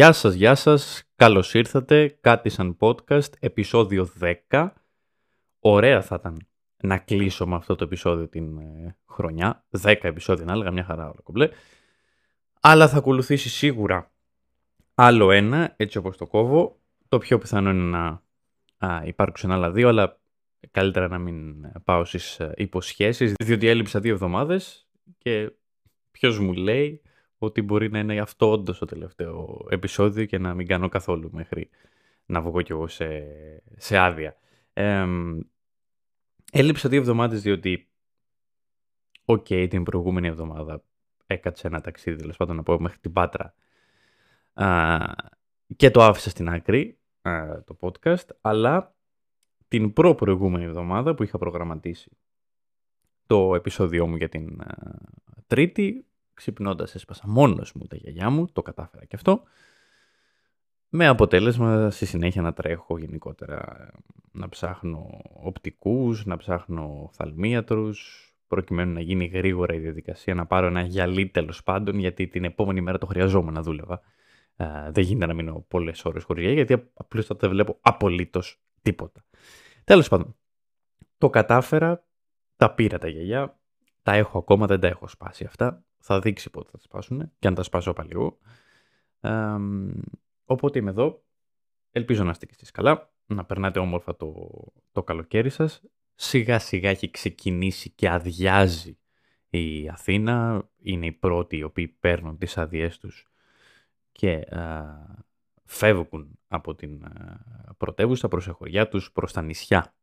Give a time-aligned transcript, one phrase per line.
[0.00, 1.02] Γεια σας, γεια σας.
[1.16, 2.18] Καλώς ήρθατε.
[2.20, 4.08] Κάτι σαν podcast, επεισόδιο
[4.50, 4.72] 10.
[5.58, 6.46] Ωραία θα ήταν
[6.82, 9.64] να κλείσω με αυτό το επεισόδιο την ε, χρονιά.
[9.82, 11.48] 10 επεισόδια να έλεγα, μια χαρά όλα κομπλέ.
[12.60, 14.12] Αλλά θα ακολουθήσει σίγουρα
[14.94, 16.80] άλλο ένα, έτσι όπως το κόβω.
[17.08, 18.22] Το πιο πιθανό είναι να
[18.78, 20.20] α, υπάρξουν άλλα δύο, αλλά
[20.70, 25.52] καλύτερα να μην πάω στις ε, υποσχέσεις, διότι έλειψα δύο εβδομάδες και
[26.10, 27.02] ποιος μου λέει
[27.42, 31.70] ότι μπορεί να είναι αυτό όντως το τελευταίο επεισόδιο και να μην κάνω καθόλου μέχρι
[32.26, 33.22] να βγω κι εγώ σε,
[33.76, 34.36] σε άδεια.
[34.72, 35.06] Ε,
[36.52, 37.88] έλειψα δύο εβδομάδες διότι
[39.24, 40.82] OK, okay, την προηγούμενη εβδομάδα
[41.26, 43.54] έκατσε ένα ταξίδι, τέλος πάντων να πω μέχρι την Πάτρα
[44.52, 44.98] α,
[45.76, 46.98] και το άφησα στην άκρη
[47.64, 48.94] το podcast, αλλά
[49.68, 52.10] την προ-προηγούμενη εβδομάδα που είχα προγραμματίσει
[53.26, 54.60] το επεισόδιό μου για την
[55.46, 56.06] Τρίτη,
[56.40, 59.42] ξυπνώντας έσπασα μόνος μου τα γιαγιά μου, το κατάφερα και αυτό.
[60.88, 63.90] Με αποτέλεσμα στη συνέχεια να τρέχω γενικότερα,
[64.32, 70.80] να ψάχνω οπτικούς, να ψάχνω φθαλμίατρους, προκειμένου να γίνει γρήγορα η διαδικασία, να πάρω ένα
[70.80, 74.00] γυαλί τέλος πάντων, γιατί την επόμενη μέρα το χρειαζόμουν να δούλευα.
[74.56, 79.24] Ε, δεν γίνεται να μείνω πολλές ώρες χωρίς γιατί απλώς δεν βλέπω απολύτως τίποτα.
[79.84, 80.36] Τέλος πάντων,
[81.18, 82.04] το κατάφερα,
[82.56, 83.60] τα πήρα τα γυαλιά,
[84.02, 85.84] τα έχω ακόμα, δεν τα έχω σπάσει αυτά.
[86.00, 88.38] Θα δείξει πότε θα τα σπάσουν και αν τα σπάσω πάλι εγώ.
[89.20, 89.56] Ε,
[90.44, 91.24] οπότε είμαι εδώ.
[91.92, 94.50] Ελπίζω να είστε και εσείς καλά, να περνάτε όμορφα το,
[94.92, 95.82] το καλοκαίρι σας.
[96.14, 98.98] Σιγά σιγά έχει ξεκινήσει και αδειάζει
[99.50, 100.68] η Αθήνα.
[100.82, 103.28] Είναι οι πρώτοι οι οποίοι παίρνουν τις αδειές τους
[104.12, 104.84] και α,
[105.64, 109.94] φεύγουν από την α, πρωτεύουσα προς εχωριά τους, προς τα νησιά.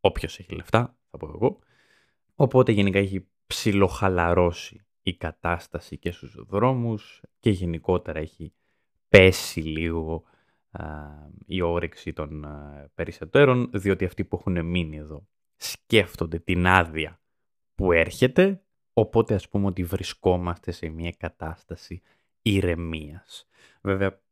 [0.00, 1.58] Όποιος έχει λεφτά, θα πω εγώ.
[2.34, 8.52] Οπότε γενικά έχει ψιλοχαλαρώσει η κατάσταση και στους δρόμους και γενικότερα έχει
[9.08, 10.22] πέσει λίγο
[11.46, 12.46] η όρεξη των
[12.94, 15.26] περισσότερων, διότι αυτοί που έχουν μείνει εδώ
[15.56, 17.20] σκέφτονται την άδεια
[17.74, 22.02] που έρχεται, οπότε ας πούμε ότι βρισκόμαστε σε μια κατάσταση
[22.42, 23.48] ηρεμίας.
[23.82, 24.22] Βέβαια,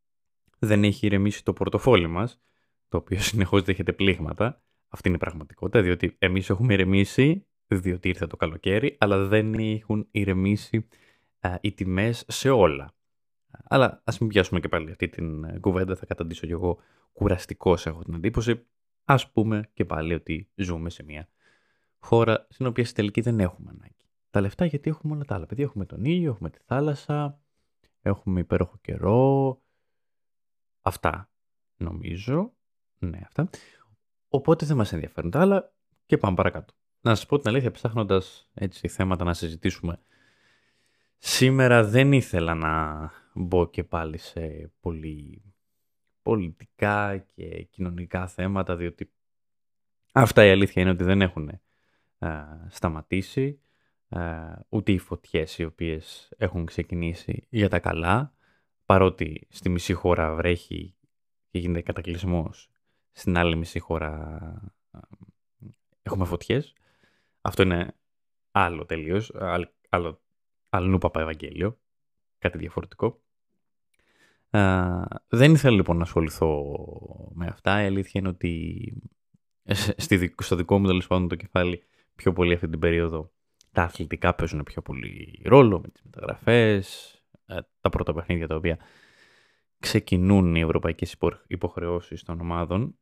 [0.58, 2.40] δεν έχει ηρεμήσει το πορτοφόλι μας,
[2.88, 4.62] το οποίο συνεχώς δέχεται πλήγματα.
[4.88, 10.08] Αυτή είναι η πραγματικότητα, διότι εμείς έχουμε ηρεμήσει, διότι ήρθε το καλοκαίρι, αλλά δεν έχουν
[10.10, 10.88] ηρεμήσει
[11.60, 12.94] οι τιμές σε όλα.
[13.64, 16.78] Αλλά ας μην πιάσουμε και πάλι αυτή την ε, κουβέντα, θα καταντήσω κι εγώ
[17.12, 18.66] κουραστικός έχω την εντύπωση.
[19.04, 21.28] Ας πούμε και πάλι ότι ζούμε σε μια
[21.98, 24.04] χώρα στην οποία στη τελική δεν έχουμε ανάγκη.
[24.30, 25.46] Τα λεφτά γιατί έχουμε όλα τα άλλα.
[25.46, 27.40] Παιδιά, έχουμε τον ήλιο, έχουμε τη θάλασσα,
[28.02, 29.60] έχουμε υπέροχο καιρό.
[30.82, 31.30] Αυτά
[31.76, 32.52] νομίζω.
[32.98, 33.48] Ναι, αυτά.
[34.28, 35.72] Οπότε δεν μας ενδιαφέρουν τα άλλα
[36.06, 36.74] και πάμε παρακάτω.
[37.00, 40.00] Να σας πω την αλήθεια, ψάχνοντας έτσι θέματα να συζητήσουμε,
[41.18, 45.42] σήμερα δεν ήθελα να μπω και πάλι σε πολύ
[46.22, 49.12] πολιτικά και κοινωνικά θέματα, διότι
[50.12, 51.60] αυτά η αλήθεια είναι ότι δεν έχουν
[52.68, 53.60] σταματήσει,
[54.68, 58.34] ούτε οι φωτιές οι οποίες έχουν ξεκινήσει για τα καλά,
[58.84, 60.94] παρότι στη μισή χώρα βρέχει
[61.50, 62.70] και γίνεται κατακλυσμός,
[63.12, 64.38] στην άλλη μισή χώρα
[66.02, 66.74] έχουμε φωτιές.
[67.46, 67.94] Αυτό είναι
[68.50, 69.32] άλλο τελείως,
[69.88, 70.20] άλλο,
[70.68, 71.78] άλλο παπα Ευαγγέλιο,
[72.38, 73.20] κάτι διαφορετικό
[75.28, 76.74] δεν ήθελα λοιπόν να ασχοληθώ
[77.34, 77.82] με αυτά.
[77.82, 78.92] Η αλήθεια είναι ότι
[80.36, 81.82] στο δικό μου τέλος πάντων το κεφάλι
[82.14, 83.30] πιο πολύ αυτή την περίοδο
[83.72, 87.14] τα αθλητικά παίζουν πιο πολύ ρόλο με τις μεταγραφές,
[87.46, 88.78] ε, τα πρώτα παιχνίδια τα οποία
[89.78, 92.98] ξεκινούν οι ευρωπαϊκές υποχρεώσεις των ομάδων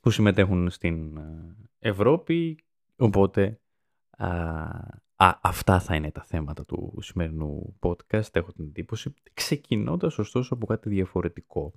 [0.00, 2.64] που συμμετέχουν στην ε, Ευρώπη,
[3.00, 3.60] οπότε
[5.22, 9.14] Α, αυτά θα είναι τα θέματα του σημερινού podcast, έχω την εντύπωση.
[9.34, 11.72] Ξεκινώντας ωστόσο από κάτι διαφορετικό.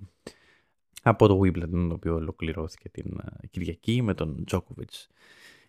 [1.02, 3.20] Από το Wimbledon, το οποίο ολοκληρώθηκε την
[3.50, 5.08] Κυριακή με τον Τζόκοβιτς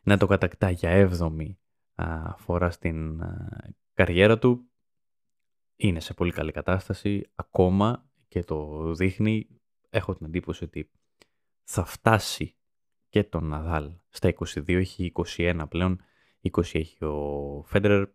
[0.04, 1.58] να το κατακτά για έβδομη
[2.38, 3.22] φορά στην
[3.94, 4.70] καριέρα του.
[5.76, 9.48] Είναι σε πολύ καλή κατάσταση ακόμα και το δείχνει.
[9.90, 10.90] Έχω την εντύπωση ότι
[11.64, 12.56] θα φτάσει
[13.16, 16.02] και τον Ναδάλ στα 22, έχει 21 πλέον
[16.52, 18.08] 20 έχει ο Φέντερερ.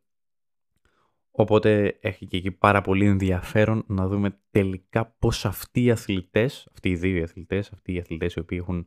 [1.31, 6.89] Οπότε έχει και εκεί πάρα πολύ ενδιαφέρον να δούμε τελικά πώς αυτοί οι αθλητές, αυτοί
[6.89, 8.87] οι δύο αθλητές, αυτοί οι αθλητές οι οποίοι έχουν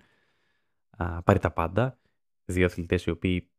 [0.90, 2.00] α, πάρει τα πάντα,
[2.46, 3.50] δύο αθλητές οι οποίοι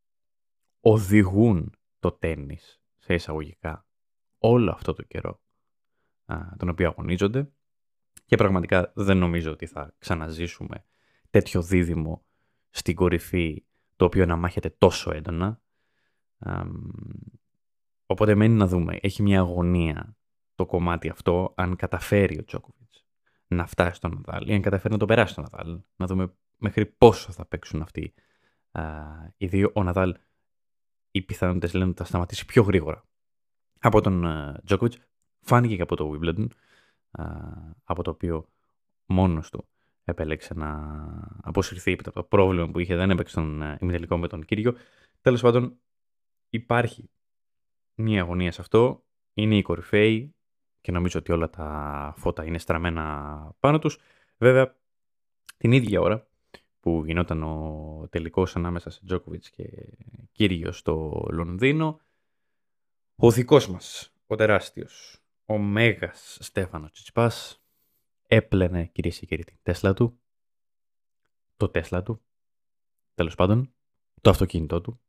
[0.80, 3.86] οδηγούν το τέννις σε εισαγωγικά
[4.38, 5.40] όλο αυτό το καιρό
[6.24, 7.50] α, τον οποίο αγωνίζονται
[8.26, 10.84] και πραγματικά δεν νομίζω ότι θα ξαναζήσουμε
[11.30, 12.24] τέτοιο δίδυμο
[12.74, 13.64] στην κορυφή
[13.96, 15.60] το οποίο να μάχεται τόσο έντονα
[18.06, 18.98] οπότε μένει να δούμε.
[19.00, 20.16] Έχει μια αγωνία
[20.54, 23.04] το το κομμάτι αυτό αν καταφέρει ο Τζόκοβιτς
[23.46, 25.80] να φτάσει στον Ναδάλ ή αν καταφέρει να το περάσει στον Ναδάλ.
[25.96, 28.14] Να δούμε μέχρι πόσο θα παίξουν αυτοί
[28.70, 28.82] α,
[29.36, 29.70] οι δύο.
[29.74, 30.16] Ο Ναδάλ,
[31.10, 33.04] οι πιθανότητες λένε ότι θα σταματήσει πιο γρήγορα
[33.78, 34.24] από τον
[34.64, 34.98] Τζόκοβιτς.
[35.40, 36.46] Φάνηκε και από το Wimbledon,
[37.84, 38.48] από το οποίο
[39.06, 39.68] μόνος του
[40.04, 41.00] επέλεξε να
[41.42, 44.74] αποσυρθεί από το πρόβλημα που είχε, δεν έπαιξε τον ημιτελικό με τον Κύριο.
[45.20, 45.76] Τέλος πάντων,
[46.48, 47.10] υπάρχει
[47.94, 49.04] μία αγωνία σε αυτό.
[49.34, 50.34] Είναι η κορυφαίοι
[50.80, 53.98] και νομίζω ότι όλα τα φώτα είναι στραμμένα πάνω τους.
[54.38, 54.76] Βέβαια,
[55.56, 56.26] την ίδια ώρα
[56.80, 59.64] που γινόταν ο τελικός ανάμεσα σε Τζόκοβιτς και
[60.32, 62.00] Κύριο στο Λονδίνο,
[63.16, 67.63] ο δικός μας, ο τεράστιος, ο Μέγας Στέφανος Τσιτσπάς,
[68.34, 70.20] έπλαινε κυρίες και κύριοι την Τέσλα του,
[71.56, 72.22] το Τέσλα του,
[73.14, 73.74] τέλος πάντων,
[74.20, 75.00] το αυτοκίνητό του,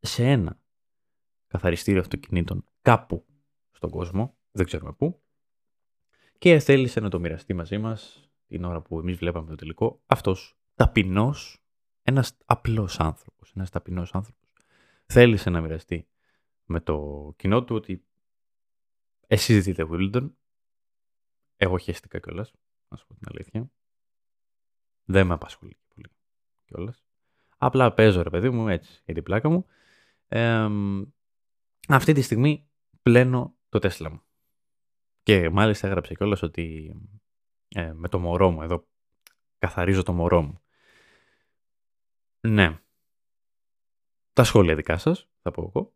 [0.00, 0.58] σε ένα
[1.46, 3.26] καθαριστήριο αυτοκινήτων κάπου
[3.70, 5.22] στον κόσμο, δεν ξέρουμε πού,
[6.38, 10.02] και θέλησε να το μοιραστεί μαζί μας την ώρα που εμείς βλέπαμε το τελικό.
[10.06, 11.62] Αυτός ταπεινός,
[12.02, 14.48] ένας απλός άνθρωπος, ένας ταπεινός άνθρωπος,
[15.06, 16.06] θέλησε να μοιραστεί
[16.64, 18.04] με το κοινό του ότι
[19.26, 20.30] εσείς δείτε Wimbledon,
[21.62, 22.52] εγώ χαίστηκα κιόλας,
[22.88, 23.70] να σου πω την αλήθεια.
[25.04, 26.08] Δεν με απασχολεί πολύ
[26.64, 27.04] κιόλας.
[27.58, 29.66] Απλά παίζω ρε παιδί μου έτσι για την πλάκα μου.
[31.88, 32.68] αυτή τη στιγμή
[33.02, 34.22] πλένω το Τέσλα μου.
[35.22, 36.94] Και μάλιστα έγραψε κιόλας ότι
[37.68, 38.86] ε, με το μωρό μου εδώ
[39.58, 40.60] καθαρίζω το μωρό μου.
[42.40, 42.78] Ναι.
[44.32, 45.92] Τα σχόλια δικά σας, θα πω εγώ.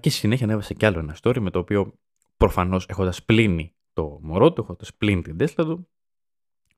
[0.00, 1.98] και στη συνέχεια ανέβασε κι άλλο ένα story με το οποίο
[2.36, 5.88] προφανώς έχοντας πλύνει το μωρό του, έχοντας πλύνει την Τέσλα του,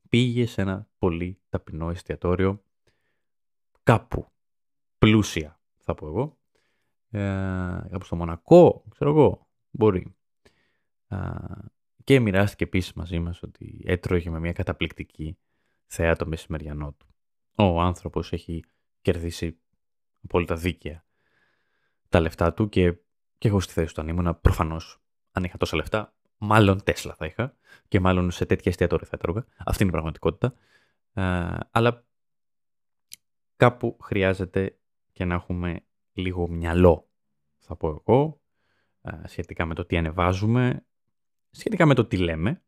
[0.08, 2.62] πήγε σε ένα πολύ ταπεινό εστιατόριο
[3.82, 4.26] κάπου
[4.98, 6.38] πλούσια, θα πω εγώ.
[7.10, 7.20] Ε,
[7.90, 10.14] κάπου στο Μονακό, ξέρω εγώ, μπορεί.
[12.04, 15.38] και μοιράστηκε επίσης μαζί μας ότι έτρωγε με μια καταπληκτική
[15.86, 17.06] θεά το μεσημεριανό του.
[17.56, 18.64] Ο άνθρωπος έχει
[19.00, 19.58] κερδίσει
[20.24, 21.04] απόλυτα δίκαια
[22.08, 22.92] τα λεφτά του και,
[23.38, 27.26] και εγώ στη θέση του αν ήμουν προφανώς αν είχα τόσα λεφτά μάλλον Τέσλα θα
[27.26, 27.56] είχα
[27.88, 29.46] και μάλλον σε τέτοια εστιατόρια θα έτρωγα.
[29.56, 30.54] Αυτή είναι η πραγματικότητα.
[31.70, 32.04] αλλά
[33.56, 34.78] κάπου χρειάζεται
[35.12, 37.08] και να έχουμε λίγο μυαλό,
[37.58, 38.40] θα πω εγώ,
[39.24, 40.84] σχετικά με το τι ανεβάζουμε,
[41.50, 42.62] σχετικά με το τι λέμε,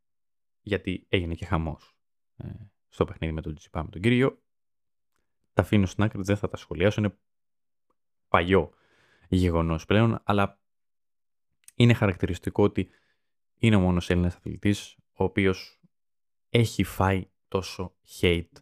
[0.61, 1.97] γιατί έγινε και χαμός
[2.37, 2.49] ε,
[2.89, 4.43] στο παιχνίδι με τον Τζιπά, με τον κύριο.
[5.53, 7.17] Τα αφήνω στην άκρη, δεν θα τα σχολιάσω, είναι
[8.29, 8.73] παλιό
[9.29, 10.59] γεγονός πλέον, αλλά
[11.75, 12.91] είναι χαρακτηριστικό ότι
[13.59, 15.81] είναι ο μόνος Έλληνας αθλητής ο οποίος
[16.49, 18.53] έχει φάει τόσο hate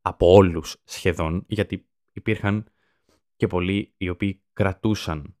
[0.00, 2.66] από όλους σχεδόν, γιατί υπήρχαν
[3.36, 5.34] και πολλοί οι οποίοι κρατούσαν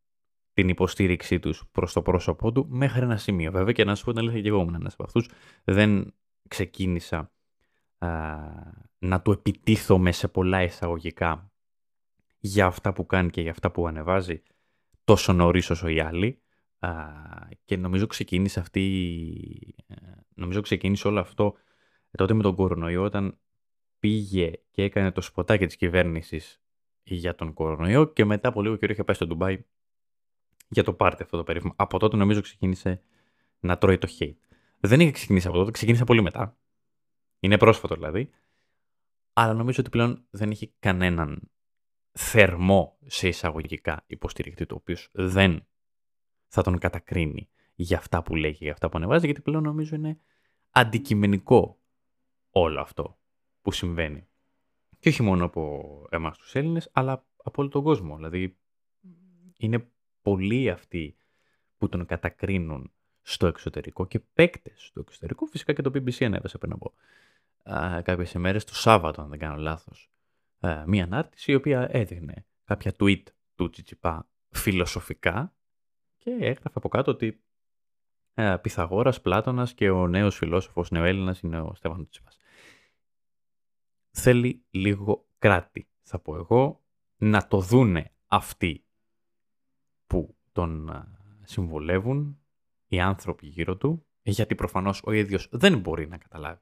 [0.52, 3.50] την υποστήριξή τους προς το πρόσωπό του μέχρι ένα σημείο.
[3.50, 5.30] Βέβαια και να σου πω την αλήθεια και εγώ ήμουν ένας από αυτούς.
[5.64, 6.14] Δεν
[6.48, 7.32] ξεκίνησα
[8.98, 11.52] να του επιτίθομαι σε πολλά εισαγωγικά
[12.38, 14.42] για αυτά που κάνει και για αυτά που ανεβάζει
[15.04, 16.42] τόσο νωρίς όσο οι άλλοι.
[17.64, 19.94] Και νομίζω ξεκίνησε αυτή, ε,
[20.34, 21.54] νομίζω ξεκίνησε όλο αυτό
[22.10, 23.38] τότε με τον κορονοϊό όταν
[23.98, 26.62] πήγε και έκανε το σποτάκι της κυβέρνησης
[27.02, 29.64] για τον κορονοϊό και μετά από λίγο καιρό είχε πάει στο Ντουμπάι
[30.68, 31.72] για το πάρτι αυτό το περίφημο.
[31.76, 33.02] Από τότε νομίζω ξεκίνησε
[33.60, 34.36] να τρώει το hate.
[34.80, 36.56] Δεν είχε ξεκινήσει από τότε, ξεκίνησε πολύ μετά.
[37.40, 38.30] Είναι πρόσφατο δηλαδή.
[39.32, 41.50] Αλλά νομίζω ότι πλέον δεν έχει κανέναν
[42.12, 45.66] θερμό σε εισαγωγικά υποστηρικτή το οποίος δεν
[46.52, 49.94] θα τον κατακρίνει για αυτά που λέει και για αυτά που ανεβάζει γιατί πλέον νομίζω
[49.94, 50.18] είναι
[50.70, 51.80] αντικειμενικό
[52.50, 53.18] όλο αυτό
[53.62, 54.28] που συμβαίνει.
[54.98, 58.16] Και όχι μόνο από εμάς τους Έλληνες, αλλά από όλο τον κόσμο.
[58.16, 58.56] Δηλαδή,
[59.56, 59.90] είναι
[60.22, 61.16] πολλοί αυτοί
[61.78, 62.92] που τον κατακρίνουν
[63.22, 65.46] στο εξωτερικό και παίκτες στο εξωτερικό.
[65.46, 66.94] Φυσικά και το BBC ανέβασε πριν από
[68.02, 70.10] κάποιες ημέρες, το Σάββατο, αν δεν κάνω λάθος,
[70.86, 73.22] μία ανάρτηση η οποία έδειχνε κάποια tweet
[73.54, 75.54] του Τσιτσιπά φιλοσοφικά
[76.20, 77.42] και έγραφε από κάτω ότι
[78.34, 82.38] ε, Πυθαγόρας, Πλάτωνας και ο νέος φιλόσοφος νεοέλληνας είναι ο Στέφανος Τσιτσιπάς
[84.10, 86.84] θέλει λίγο κράτη, θα πω εγώ,
[87.16, 88.84] να το δούνε αυτοί
[90.06, 90.90] που τον
[91.42, 92.40] συμβολεύουν,
[92.86, 96.60] οι άνθρωποι γύρω του, γιατί προφανώς ο ίδιος δεν μπορεί να καταλάβει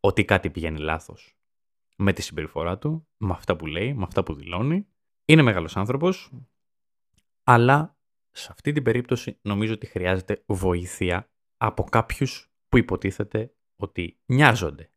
[0.00, 1.36] ότι κάτι πηγαίνει λάθος
[1.96, 4.86] με τη συμπεριφορά του, με αυτά που λέει, με αυτά που δηλώνει.
[5.24, 6.32] Είναι μεγάλος άνθρωπος,
[7.44, 7.96] αλλά
[8.30, 14.90] σε αυτή την περίπτωση νομίζω ότι χρειάζεται βοήθεια από κάποιους που υποτίθεται ότι νοιάζονται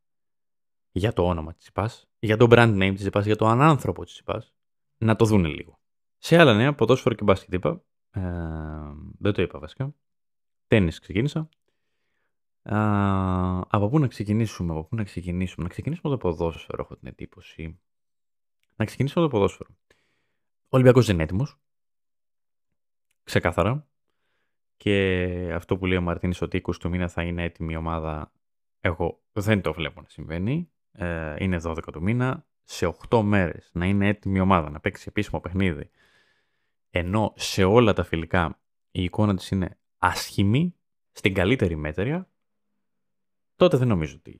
[0.91, 4.17] για το όνομα της ΙΠΑΣ, για το brand name της ΙΠΑΣ, για το ανάνθρωπο της
[4.17, 4.53] ΙΠΑΣ,
[4.97, 5.79] να το δούνε λίγο.
[6.17, 7.83] Σε άλλα νέα, ποδόσφαιρο και μπάσκετ είπα,
[8.15, 8.21] Ε,
[9.19, 9.95] δεν το είπα βασικά.
[10.67, 11.49] Τέννις ξεκίνησα.
[12.63, 12.77] Α,
[13.67, 15.63] από πού να ξεκινήσουμε, από πού να ξεκινήσουμε.
[15.63, 17.79] Να ξεκινήσουμε το ποδόσφαιρο, έχω την εντύπωση.
[18.75, 19.69] Να ξεκινήσουμε το ποδόσφαιρο.
[20.63, 21.57] Ο Ολυμπιακός δεν είναι έτοιμος.
[23.23, 23.87] Ξεκάθαρα.
[24.77, 28.31] Και αυτό που λέει ο Μαρτίνης ότι 20 του μήνα θα είναι έτοιμη η ομάδα,
[28.79, 30.71] εγώ δεν το βλέπω να συμβαίνει.
[30.91, 32.45] Ε, είναι 12 του μήνα.
[32.63, 35.89] Σε 8 μέρες να είναι έτοιμη η ομάδα, να παίξει επίσημο παιχνίδι.
[36.89, 38.61] Ενώ σε όλα τα φιλικά
[38.91, 40.75] η εικόνα της είναι άσχημη,
[41.11, 42.29] στην καλύτερη μέτρια,
[43.55, 44.39] τότε δεν νομίζω ότι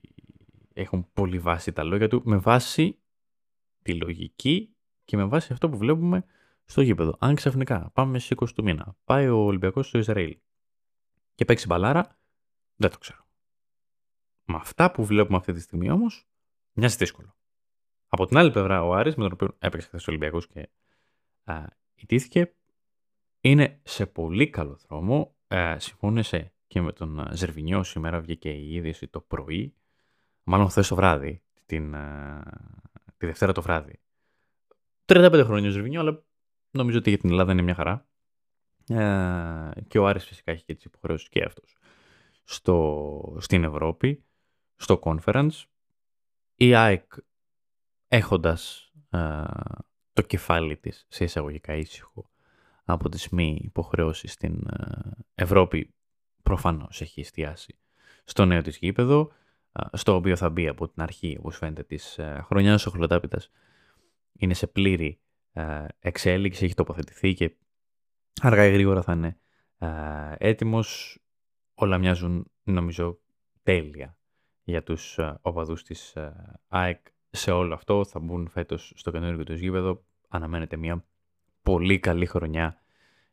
[0.72, 2.98] έχουν πολύ βάση τα λόγια του με βάση
[3.82, 6.24] τη λογική και με βάση αυτό που βλέπουμε
[6.64, 7.16] στο γήπεδο.
[7.18, 10.38] Αν ξαφνικά πάμε στις 20 του μήνα, πάει ο Ολυμπιακός στο Ισραήλ
[11.34, 12.18] και παίξει μπαλάρα,
[12.76, 13.26] δεν το ξέρω.
[14.44, 16.26] Με αυτά που βλέπουμε αυτή τη στιγμή όμως,
[16.72, 17.36] μοιάζει δύσκολο.
[18.08, 20.68] Από την άλλη πλευρά, ο Άρης, με τον οποίο έπαιξε χθες ο Ολυμπιακός και
[21.44, 22.54] α, ιτήθηκε,
[23.40, 25.34] είναι σε πολύ καλό δρόμο.
[25.54, 27.82] Α, συμφώνησε και με τον Ζερβινιό.
[27.82, 29.74] Σήμερα βγήκε η είδηση το πρωί,
[30.42, 31.96] μάλλον χθες το βράδυ, την,
[33.16, 34.00] τη Δευτέρα το βράδυ.
[35.06, 36.22] 35 χρόνια ο Ζερβινιό, αλλά
[36.76, 38.06] νομίζω ότι για την Ελλάδα είναι μια χαρά.
[38.88, 41.76] Ε, και ο Άρης φυσικά έχει και τις υποχρεώσεις και αυτός
[42.44, 44.24] στο, στην Ευρώπη,
[44.76, 45.62] στο conference.
[46.54, 47.12] Η ΑΕΚ
[48.08, 49.42] έχοντας ε,
[50.12, 52.30] το κεφάλι της σε εισαγωγικά ήσυχο
[52.84, 55.94] από τις μη υποχρεώσεις στην ε, Ευρώπη
[56.42, 57.78] προφανώς έχει εστιάσει
[58.24, 59.32] στο νέο της γήπεδο,
[59.92, 63.50] στο οποίο θα μπει από την αρχή, όπως φαίνεται, της χρονιάς ο Χλωτάπητας
[64.32, 65.23] είναι σε πλήρη ε,
[65.98, 67.56] εξέλιξη, έχει τοποθετηθεί και
[68.40, 69.38] αργά ή γρήγορα θα είναι
[69.78, 69.88] ε,
[70.38, 71.18] έτοιμος.
[71.74, 73.18] Όλα μοιάζουν νομίζω
[73.62, 74.18] τέλεια
[74.62, 76.16] για τους ε, οπαδούς της
[76.68, 77.06] ΑΕΚ.
[77.30, 80.04] Σε όλο αυτό θα μπουν φέτος στο καινούργιο τους γήπεδο.
[80.28, 81.04] Αναμένεται μια
[81.62, 82.78] πολύ καλή χρονιά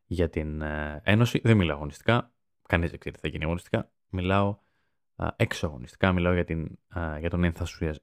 [0.06, 0.62] για την
[1.04, 1.42] Ένωση.
[1.44, 2.34] Δεν μιλάω αγωνιστικά.
[2.68, 3.92] Κανείς δεν ξέρει τι θα γίνει αγωνιστικά.
[4.10, 4.58] Μιλάω
[5.36, 6.12] έξω αγωνιστικά.
[6.12, 6.80] Μιλάω για, την,
[7.20, 7.54] για, τον,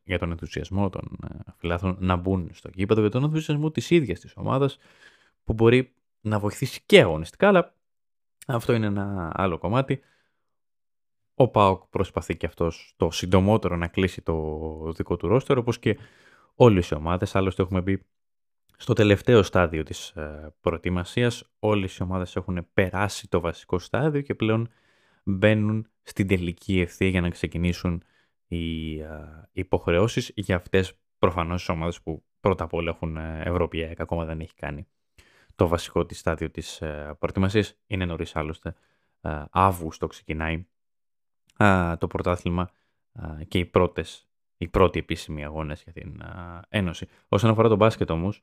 [0.05, 1.19] για τον ενθουσιασμό των
[1.57, 4.79] φιλάθλων να μπουν στο γήπεδο, για τον ενθουσιασμό της ίδιας της ομάδας
[5.45, 7.75] που μπορεί να βοηθήσει και αγωνιστικά, αλλά
[8.47, 10.01] αυτό είναι ένα άλλο κομμάτι.
[11.35, 15.99] Ο Πάοκ προσπαθεί και αυτός το συντομότερο να κλείσει το δικό του ρόστερο, όπως και
[16.55, 17.37] όλες οι ομάδες.
[17.37, 18.03] Άλλωστε έχουμε μπει
[18.77, 20.15] στο τελευταίο στάδιο της
[20.61, 21.51] προετοιμασίας.
[21.59, 24.69] Όλες οι ομάδες έχουν περάσει το βασικό στάδιο και πλέον
[25.29, 28.03] μπαίνουν στην τελική ευθεία για να ξεκινήσουν
[28.47, 28.95] οι
[29.53, 34.41] υποχρεώσεις για αυτές προφανώς τις ομάδες που πρώτα απ' όλα έχουν ε, Ευρωπαϊκά, ακόμα δεν
[34.41, 34.87] έχει κάνει
[35.55, 37.79] το βασικό της στάδιο της ε, προετοιμασίας.
[37.87, 38.75] Είναι νωρίς άλλωστε.
[39.21, 40.67] Ε, Αύγουστο ξεκινάει
[41.99, 42.71] το πρωτάθλημα
[43.49, 46.23] και οι πρώτες, οι πρώτοι επίσημοι αγώνες για την
[46.69, 47.07] Ένωση.
[47.29, 48.43] Όσον αφορά τον μπάσκετ όμως,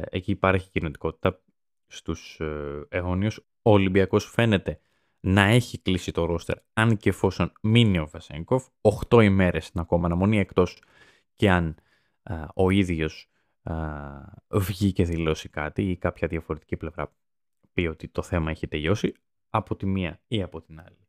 [0.00, 1.40] εκεί υπάρχει κινητικότητα
[1.86, 2.40] στους
[2.88, 3.38] αιώνιους.
[3.62, 4.80] Ο Ολυμπιακός φαίνεται
[5.20, 8.66] να έχει κλείσει το ρόστερ, αν και εφόσον μείνει ο Βασένκοφ,
[9.08, 10.82] 8 ημέρες στην ακόμα αναμονή, εκτός
[11.34, 11.76] και αν
[12.54, 13.30] ο ίδιος
[13.62, 13.76] α,
[14.50, 17.12] βγει και δηλώσει κάτι ή κάποια διαφορετική πλευρά
[17.72, 19.14] πει ότι το θέμα έχει τελειώσει,
[19.50, 21.08] από τη μία ή από την άλλη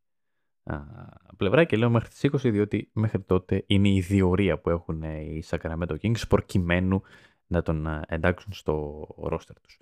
[1.38, 1.64] πλευρά.
[1.64, 5.96] Και λέω μέχρι τις 20 διότι μέχρι τότε είναι η διορία που έχουν οι Sacramento
[6.02, 7.02] Kings προκειμένου
[7.48, 9.78] να τον εντάξουν στο ρόστερ τους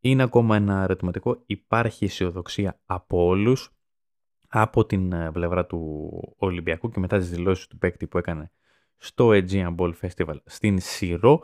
[0.00, 1.42] είναι ακόμα ένα ερωτηματικό.
[1.46, 3.76] Υπάρχει αισιοδοξία από όλους,
[4.48, 8.50] από την ε, πλευρά του Ολυμπιακού και μετά τις δηλώσεις του παίκτη που έκανε
[8.96, 11.42] στο Aegean Ball Festival στην Σύρο.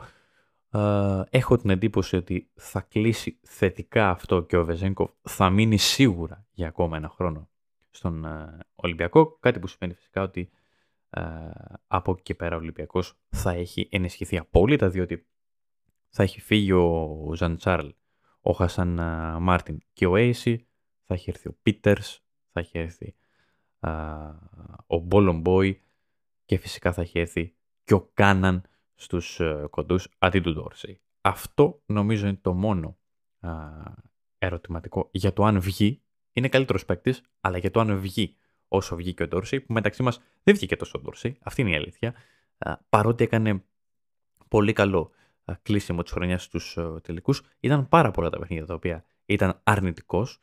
[0.71, 6.45] Ε, έχω την εντύπωση ότι θα κλείσει θετικά αυτό και ο Βεζέγκοφ θα μείνει σίγουρα
[6.51, 7.49] για ακόμα ένα χρόνο
[7.89, 9.37] στον ε, Ολυμπιακό.
[9.39, 10.49] Κάτι που σημαίνει φυσικά ότι
[11.87, 15.25] από εκεί και πέρα ο Ολυμπιακός θα έχει ενισχυθεί απόλυτα διότι
[16.09, 17.87] θα έχει φύγει ο Ζαν Τσάρλ
[18.45, 18.87] ο Χασάν
[19.41, 20.67] Μάρτιν και ο Έισι,
[21.03, 23.15] θα έχει έρθει ο Πίτερς, θα έχει έρθει
[24.87, 25.81] ο Μπόλον Μπόι
[26.45, 28.63] και φυσικά θα έχει έρθει και ο Κάναν
[28.95, 31.01] στους uh, κοντούς αντί του Ντόρσεϊ.
[31.21, 32.97] Αυτό νομίζω είναι το μόνο
[34.37, 36.01] ερωτηματικό για το αν βγει.
[36.33, 38.35] Είναι καλύτερος παίκτης, αλλά για το αν βγει
[38.67, 41.75] όσο βγήκε ο Ντόρσεϊ, που μεταξύ μας δεν βγήκε τόσο ο Ντόρσεϊ, αυτή είναι η
[41.75, 42.13] αλήθεια.
[42.89, 43.63] παρότι έκανε
[44.47, 45.11] πολύ καλό
[45.61, 47.41] κλείσιμο της χρονιάς στου ε, τελικούς.
[47.59, 50.41] Ήταν πάρα πολλά τα παιχνίδια τα οποία ήταν αρνητικός.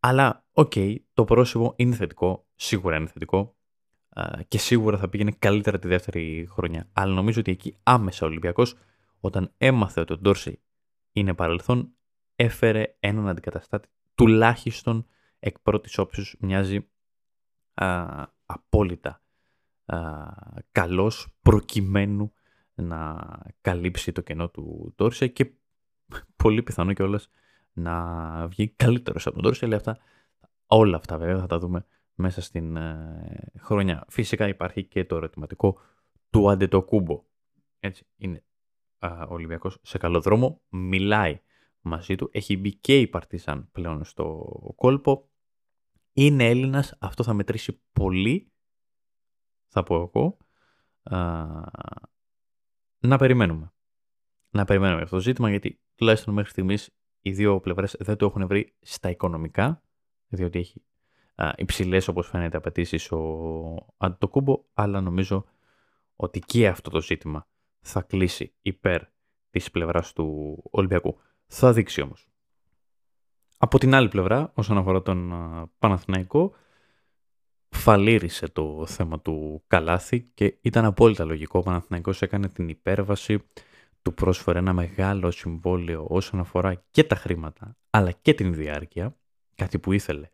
[0.00, 0.72] Αλλά, οκ,
[1.12, 2.46] το πρόσημο είναι θετικό.
[2.54, 3.56] Σίγουρα είναι θετικό.
[4.48, 6.88] Και σίγουρα θα πήγαινε καλύτερα τη δεύτερη χρονιά.
[6.92, 8.74] Αλλά νομίζω ότι εκεί άμεσα ο Ολυμπιακός,
[9.20, 10.60] όταν έμαθε ότι ο Ντόρσεϊ
[11.12, 11.92] είναι παρελθόν,
[12.36, 15.06] έφερε έναν αντικαταστάτη τουλάχιστον
[15.38, 16.88] εκ πρώτης όψεω μοιάζει
[17.74, 18.06] α,
[18.46, 19.22] απόλυτα
[19.86, 19.98] α,
[20.72, 22.32] καλός προκειμένου
[22.82, 23.26] να
[23.60, 25.52] καλύψει το κενό του Τόρσε και
[26.36, 27.30] πολύ πιθανό κιόλας
[27.72, 29.72] να βγει καλύτερος από τον Ντόρσελ.
[29.72, 29.98] Αυτά,
[30.66, 34.04] όλα αυτά βέβαια θα τα δούμε μέσα στην ε, χρονιά.
[34.08, 35.80] Φυσικά υπάρχει και το ερωτηματικό
[36.30, 37.24] του Αντετοκούμπο.
[37.80, 38.44] Έτσι, είναι
[39.00, 41.40] ο Ολυμπιακός σε καλό δρόμο, μιλάει
[41.80, 45.28] μαζί του, έχει μπει και η Παρτίζαν πλέον στο κόλπο,
[46.12, 48.52] είναι Έλληνας, αυτό θα μετρήσει πολύ,
[49.66, 50.36] θα πω εγώ,
[52.98, 53.72] να περιμένουμε.
[54.50, 56.90] Να περιμένουμε αυτό το ζήτημα, γιατί τουλάχιστον μέχρι στιγμής
[57.20, 59.82] οι δύο πλευρές δεν το έχουν βρει στα οικονομικά,
[60.28, 60.82] διότι έχει
[61.56, 65.44] υψηλές όπως φαίνεται απαιτήσεις ο Αντιτοκούμπο, αλλά νομίζω
[66.16, 67.48] ότι και αυτό το ζήτημα
[67.80, 69.02] θα κλείσει υπέρ
[69.50, 71.18] της πλευράς του Ολυμπιακού.
[71.46, 72.28] Θα δείξει όμως.
[73.56, 75.32] Από την άλλη πλευρά, όσον αφορά τον
[75.78, 76.54] Παναθηναϊκό,
[77.68, 81.58] φαλήρισε το θέμα του Καλάθη και ήταν απόλυτα λογικό.
[81.58, 83.38] Ο Παναθηναϊκός έκανε την υπέρβαση,
[84.02, 89.16] του πρόσφερε ένα μεγάλο συμβόλαιο όσον αφορά και τα χρήματα, αλλά και την διάρκεια,
[89.54, 90.28] κάτι που ήθελε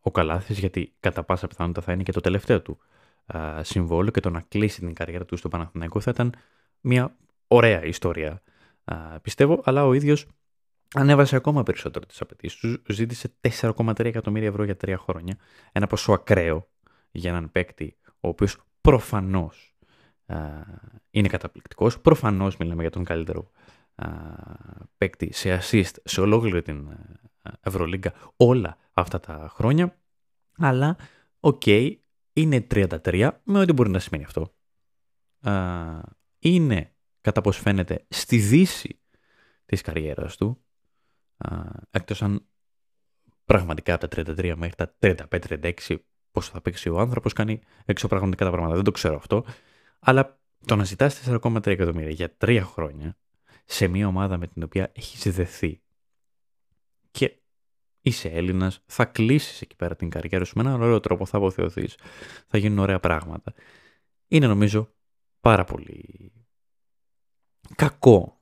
[0.00, 2.78] ο Καλάθης, γιατί κατά πάσα πιθανότητα θα είναι και το τελευταίο του
[3.60, 6.34] συμβόλαιο και το να κλείσει την καριέρα του στο Παναθηναϊκό θα ήταν
[6.80, 8.42] μια ωραία ιστορία,
[9.22, 10.26] πιστεύω, αλλά ο ίδιος
[10.94, 12.78] ανέβασε ακόμα περισσότερο τις απαιτήσεις τους.
[12.88, 15.36] Ζήτησε 4,3 εκατομμύρια ευρώ για τρία χρόνια.
[15.72, 16.68] Ένα ποσό ακραίο
[17.10, 19.76] για έναν παίκτη, ο οποίος προφανώς
[21.10, 22.00] είναι καταπληκτικός.
[22.00, 23.50] Προφανώς μιλάμε για τον καλύτερο
[23.94, 24.08] α,
[24.96, 26.88] παίκτη σε assist σε ολόκληρη την
[27.60, 29.98] Ευρωλίγκα όλα αυτά τα χρόνια.
[30.58, 30.96] Αλλά,
[31.40, 31.66] οκ,
[32.32, 34.54] είναι 33 με ό,τι μπορεί να σημαίνει αυτό.
[36.38, 39.00] είναι, κατά πώς φαίνεται, στη δύση
[39.66, 40.61] της καριέρας του,
[41.90, 42.46] εκτός αν
[43.44, 45.72] πραγματικά από τα 33 μέχρι τα 35-36
[46.30, 48.74] πόσο θα παίξει ο άνθρωπος κάνει εξωπραγματικά τα πράγματα.
[48.74, 49.44] Δεν το ξέρω αυτό.
[49.98, 53.16] Αλλά το να ζητάς 4,3 εκατομμύρια για τρία χρόνια
[53.64, 55.82] σε μια ομάδα με την οποία έχεις δεθεί
[57.10, 57.36] και
[58.00, 61.98] είσαι Έλληνας, θα κλείσεις εκεί πέρα την καριέρα σου με έναν ωραίο τρόπο, θα αποθεωθείς,
[62.46, 63.54] θα γίνουν ωραία πράγματα.
[64.28, 64.94] Είναι νομίζω
[65.40, 66.32] πάρα πολύ
[67.76, 68.41] κακό.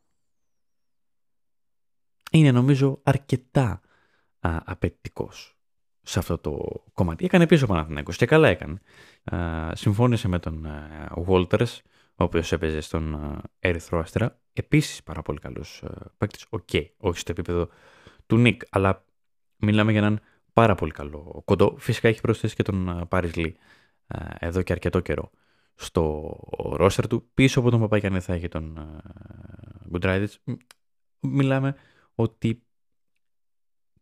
[2.31, 3.81] Είναι νομίζω αρκετά
[4.41, 5.55] απαιτητικός
[6.03, 7.25] σε αυτό το κομμάτι.
[7.25, 8.81] Έκανε πίσω ο Παναθηναϊκός και καλά έκανε.
[9.25, 10.67] Α, συμφώνησε με τον
[11.27, 11.79] Walters,
[12.15, 14.41] ο οποίος έπαιζε στον Ερυθρό Αστέρα.
[14.53, 15.85] Επίσης πάρα πολύ καλός
[16.19, 16.47] παίκτης.
[16.49, 17.69] OK, okay, όχι στο επίπεδο
[18.27, 19.05] του Νίκ, αλλά
[19.57, 20.21] μιλάμε για έναν
[20.53, 21.75] πάρα πολύ καλό κοντό.
[21.79, 23.57] Φυσικά έχει προσθέσει και τον Πάρις Λί
[24.39, 25.31] εδώ και αρκετό καιρό
[25.75, 26.37] στο
[26.77, 27.31] ρόστερ του.
[27.35, 28.79] Πίσω από τον Παπαγιάννη θα έχει τον
[29.89, 30.41] Γκουντράιδιτς.
[31.21, 31.75] Μιλάμε
[32.21, 32.63] ότι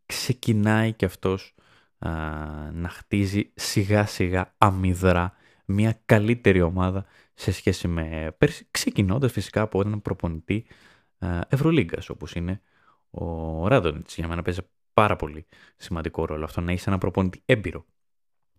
[0.05, 1.55] ξεκινάει και αυτός
[2.71, 5.33] να χτίζει σιγά σιγά αμυδρά
[5.65, 10.65] μια καλύτερη ομάδα σε σχέση με πέρσι, ξεκινώντας φυσικά από έναν προπονητή
[11.49, 12.61] Ευρωλίγκας όπως είναι
[13.09, 14.15] ο Ράντονιτς.
[14.15, 14.59] Για μένα παίζει
[14.93, 17.85] πάρα πολύ σημαντικό ρόλο αυτό να είσαι ένα προπονητή έμπειρο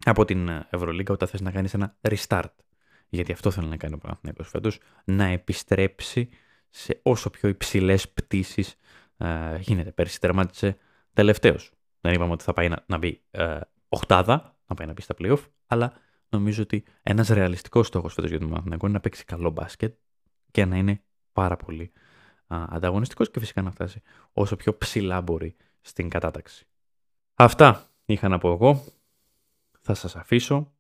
[0.05, 2.55] από την Ευρωλίγκα όταν θες να κάνεις ένα restart.
[3.09, 6.29] Γιατί αυτό θέλει να κάνει ο Παναθηναϊκός φέτος, να επιστρέψει
[6.69, 8.75] σε όσο πιο υψηλές πτήσεις
[9.21, 9.93] ε, γίνεται.
[9.93, 10.77] Πέρσι τερμάτισε
[11.13, 11.73] τελευταίος.
[12.01, 15.15] Δεν είπαμε ότι θα πάει να, να μπει ε, οχτάδα, να πάει να μπει στα
[15.19, 15.93] playoff, αλλά
[16.29, 19.95] νομίζω ότι ένας ρεαλιστικός στόχος φέτος για τον Παναθηναϊκό είναι να παίξει καλό μπάσκετ
[20.51, 21.03] και να είναι
[21.33, 21.93] πάρα πολύ
[22.47, 24.03] ανταγωνιστικός και φυσικά να φτάσει
[24.33, 26.67] όσο πιο ψηλά μπορεί στην κατάταξη.
[27.35, 28.85] Αυτά είχα να πω εγώ.
[29.81, 30.73] Θα σας αφήσω.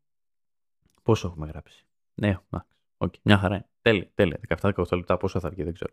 [1.02, 2.38] Πόσο έχουμε γράψει; Ναι,
[2.98, 3.68] okay, μια χαρά.
[3.82, 4.40] Τέλεια, τέλεια.
[4.60, 5.92] 17-18 λεπτά πόσο θα βγει, δεν ξέρω.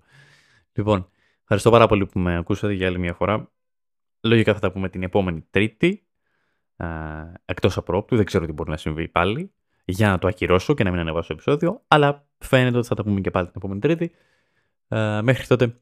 [0.73, 1.09] Λοιπόν,
[1.49, 3.51] ευχαριστώ πάρα πολύ που με ακούσατε για άλλη μια φορά.
[4.21, 6.07] Λογικά θα τα πούμε την επόμενη Τρίτη.
[7.45, 9.51] Εκτός απρόπτου, δεν ξέρω τι μπορεί να συμβεί πάλι.
[9.85, 11.83] Για να το ακυρώσω και να μην ανεβάσω επεισόδιο.
[11.87, 14.11] Αλλά φαίνεται ότι θα τα πούμε και πάλι την επόμενη Τρίτη.
[15.23, 15.79] μέχρι τότε,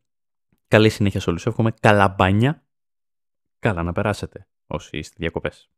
[0.67, 1.45] καλή συνέχεια σε όλους.
[1.45, 2.65] Εύχομαι καλά μπάνια
[3.60, 5.69] Καλά να περάσετε όσοι είστε διακοπές.